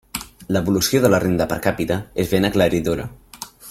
[0.55, 3.11] L'evolució de la renda per càpita és ben aclaridora.